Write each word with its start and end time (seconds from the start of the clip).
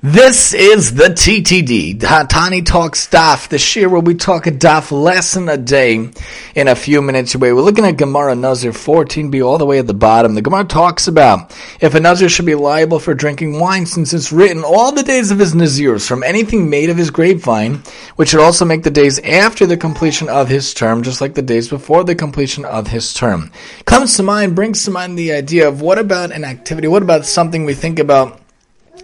This 0.00 0.54
is 0.54 0.94
the 0.94 1.08
TTD, 1.08 1.98
Tani 2.28 2.62
Talks 2.62 3.08
Daf, 3.08 3.48
This 3.48 3.74
year 3.74 3.88
where 3.88 4.00
we 4.00 4.14
talk 4.14 4.46
a 4.46 4.52
Daf 4.52 4.92
lesson 4.92 5.48
a 5.48 5.56
day 5.56 6.12
in 6.54 6.68
a 6.68 6.76
few 6.76 7.02
minutes 7.02 7.34
away. 7.34 7.52
We're 7.52 7.62
looking 7.62 7.84
at 7.84 7.96
Gemara 7.96 8.36
Nazir 8.36 8.70
14b 8.70 9.44
all 9.44 9.58
the 9.58 9.66
way 9.66 9.80
at 9.80 9.88
the 9.88 9.94
bottom. 9.94 10.36
The 10.36 10.42
Gemara 10.42 10.66
talks 10.66 11.08
about 11.08 11.52
if 11.80 11.96
a 11.96 12.00
Nazir 12.00 12.28
should 12.28 12.46
be 12.46 12.54
liable 12.54 13.00
for 13.00 13.12
drinking 13.12 13.58
wine 13.58 13.86
since 13.86 14.14
it's 14.14 14.30
written 14.30 14.62
all 14.62 14.92
the 14.92 15.02
days 15.02 15.32
of 15.32 15.40
his 15.40 15.52
Nazirs 15.52 16.06
from 16.06 16.22
anything 16.22 16.70
made 16.70 16.90
of 16.90 16.96
his 16.96 17.10
grapevine, 17.10 17.82
which 18.14 18.28
should 18.28 18.38
also 18.38 18.64
make 18.64 18.84
the 18.84 18.92
days 18.92 19.18
after 19.18 19.66
the 19.66 19.76
completion 19.76 20.28
of 20.28 20.48
his 20.48 20.72
term, 20.74 21.02
just 21.02 21.20
like 21.20 21.34
the 21.34 21.42
days 21.42 21.68
before 21.68 22.04
the 22.04 22.14
completion 22.14 22.64
of 22.64 22.86
his 22.86 23.12
term. 23.12 23.50
Comes 23.84 24.16
to 24.16 24.22
mind, 24.22 24.54
brings 24.54 24.84
to 24.84 24.92
mind 24.92 25.18
the 25.18 25.32
idea 25.32 25.66
of 25.66 25.80
what 25.80 25.98
about 25.98 26.30
an 26.30 26.44
activity, 26.44 26.86
what 26.86 27.02
about 27.02 27.26
something 27.26 27.64
we 27.64 27.74
think 27.74 27.98
about 27.98 28.40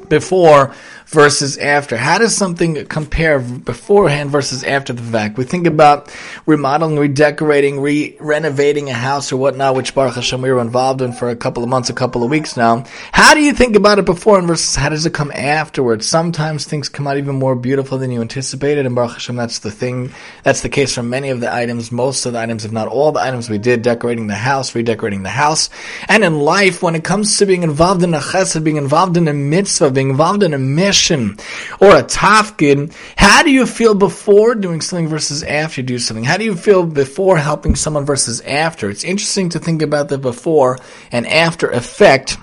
before 0.08 0.74
versus 1.14 1.56
after? 1.56 1.96
How 1.96 2.18
does 2.18 2.36
something 2.36 2.84
compare 2.86 3.38
beforehand 3.38 4.30
versus 4.30 4.62
after 4.64 4.92
the 4.92 5.02
fact? 5.02 5.38
We 5.38 5.44
think 5.44 5.66
about 5.66 6.14
remodeling, 6.44 6.98
redecorating, 6.98 7.80
re 7.80 8.16
renovating 8.20 8.90
a 8.90 8.94
house 8.94 9.32
or 9.32 9.38
whatnot, 9.38 9.76
which 9.76 9.94
Baruch 9.94 10.16
Hashem 10.16 10.42
we 10.42 10.52
were 10.52 10.60
involved 10.60 11.00
in 11.00 11.12
for 11.12 11.30
a 11.30 11.36
couple 11.36 11.62
of 11.62 11.70
months, 11.70 11.88
a 11.88 11.94
couple 11.94 12.22
of 12.22 12.30
weeks 12.30 12.56
now. 12.56 12.84
How 13.12 13.32
do 13.32 13.40
you 13.40 13.54
think 13.54 13.76
about 13.76 13.98
it 13.98 14.04
before 14.04 14.38
and 14.38 14.46
versus 14.46 14.74
how 14.74 14.90
does 14.90 15.06
it 15.06 15.14
come 15.14 15.32
afterwards? 15.32 16.06
Sometimes 16.06 16.64
things 16.66 16.88
come 16.88 17.06
out 17.06 17.16
even 17.16 17.36
more 17.36 17.54
beautiful 17.54 17.96
than 17.96 18.10
you 18.10 18.20
anticipated, 18.20 18.84
and 18.84 18.94
Baruch 18.94 19.12
Hashem, 19.12 19.36
that's 19.36 19.60
the 19.60 19.70
thing. 19.70 20.12
That's 20.42 20.62
the 20.62 20.68
case 20.68 20.94
for 20.94 21.02
many 21.02 21.30
of 21.30 21.40
the 21.40 21.54
items, 21.54 21.92
most 21.92 22.26
of 22.26 22.32
the 22.32 22.40
items, 22.40 22.64
if 22.64 22.72
not 22.72 22.88
all 22.88 23.12
the 23.12 23.22
items 23.22 23.48
we 23.48 23.58
did, 23.58 23.82
decorating 23.82 24.26
the 24.26 24.34
house, 24.34 24.74
redecorating 24.74 25.22
the 25.22 25.30
house. 25.30 25.70
And 26.08 26.24
in 26.24 26.40
life, 26.40 26.82
when 26.82 26.96
it 26.96 27.04
comes 27.04 27.38
to 27.38 27.46
being 27.46 27.62
involved 27.62 28.02
in 28.02 28.12
a 28.14 28.18
chesed, 28.18 28.64
being 28.64 28.76
involved 28.76 29.16
in 29.16 29.28
a 29.28 29.32
mitzvah, 29.32 29.90
being 29.90 30.10
involved 30.10 30.42
in 30.42 30.54
a 30.54 30.58
mission, 30.58 31.03
mission 31.04 31.36
or 31.80 31.96
a 31.96 32.02
tafkid, 32.02 32.94
how 33.16 33.42
do 33.42 33.50
you 33.50 33.66
feel 33.66 33.94
before 33.94 34.54
doing 34.54 34.80
something 34.80 35.08
versus 35.08 35.42
after 35.42 35.80
you 35.80 35.86
do 35.86 35.98
something? 35.98 36.24
How 36.24 36.36
do 36.36 36.44
you 36.44 36.56
feel 36.56 36.84
before 36.84 37.36
helping 37.36 37.74
someone 37.74 38.04
versus 38.04 38.40
after? 38.42 38.90
It's 38.90 39.04
interesting 39.04 39.50
to 39.50 39.58
think 39.58 39.82
about 39.82 40.08
the 40.08 40.18
before 40.18 40.78
and 41.12 41.26
after 41.26 41.68
effect 41.70 42.38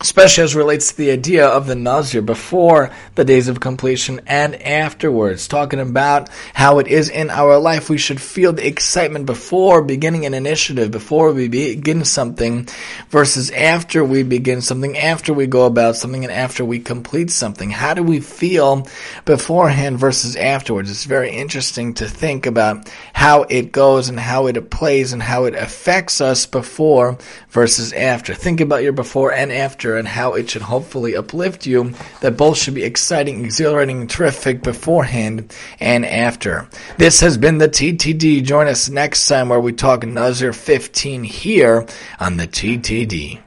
especially 0.00 0.42
as 0.42 0.54
relates 0.54 0.90
to 0.90 0.96
the 0.96 1.10
idea 1.10 1.46
of 1.46 1.66
the 1.66 1.74
Nazir 1.74 2.22
before 2.22 2.90
the 3.16 3.24
days 3.24 3.48
of 3.48 3.60
completion 3.60 4.20
and 4.26 4.54
afterwards, 4.62 5.46
talking 5.46 5.78
about 5.78 6.30
how 6.54 6.78
it 6.78 6.86
is 6.86 7.10
in 7.10 7.28
our 7.28 7.58
life. 7.58 7.90
We 7.90 7.98
should 7.98 8.20
feel 8.20 8.54
the 8.54 8.66
excitement 8.66 9.26
before 9.26 9.82
beginning 9.82 10.24
an 10.24 10.32
initiative, 10.32 10.90
before 10.90 11.32
we 11.32 11.48
begin 11.48 12.04
something, 12.06 12.66
versus 13.10 13.50
after 13.50 14.02
we 14.02 14.22
begin 14.22 14.62
something, 14.62 14.96
after 14.96 15.34
we 15.34 15.46
go 15.46 15.66
about 15.66 15.96
something, 15.96 16.24
and 16.24 16.32
after 16.32 16.64
we 16.64 16.78
complete 16.78 17.30
something. 17.30 17.68
How 17.70 17.92
do 17.92 18.02
we 18.02 18.20
feel 18.20 18.86
beforehand 19.26 19.98
versus 19.98 20.34
afterwards? 20.34 20.90
It's 20.90 21.04
very 21.04 21.30
interesting 21.30 21.92
to 21.94 22.08
think 22.08 22.46
about 22.46 22.90
how 23.12 23.42
it 23.42 23.70
goes 23.70 24.08
and 24.08 24.18
how 24.18 24.46
it 24.46 24.70
plays 24.70 25.12
and 25.12 25.22
how 25.22 25.44
it 25.44 25.54
affects 25.54 26.22
us 26.22 26.46
before 26.46 27.18
versus 27.50 27.92
after. 27.92 28.32
Think 28.34 28.62
about 28.62 28.82
your 28.82 28.92
before 28.92 29.32
and 29.32 29.52
after 29.52 29.89
and 29.96 30.08
how 30.08 30.34
it 30.34 30.50
should 30.50 30.62
hopefully 30.62 31.16
uplift 31.16 31.66
you, 31.66 31.92
that 32.20 32.36
both 32.36 32.58
should 32.58 32.74
be 32.74 32.84
exciting, 32.84 33.44
exhilarating, 33.44 34.06
terrific 34.06 34.62
beforehand 34.62 35.54
and 35.80 36.06
after. 36.06 36.68
This 36.98 37.20
has 37.20 37.36
been 37.36 37.58
the 37.58 37.68
TTD. 37.68 38.42
Join 38.44 38.66
us 38.66 38.88
next 38.88 39.26
time 39.26 39.48
where 39.48 39.60
we 39.60 39.72
talk 39.72 40.06
Nazir 40.06 40.52
15 40.52 41.24
here 41.24 41.86
on 42.18 42.36
the 42.36 42.46
TTD. 42.46 43.40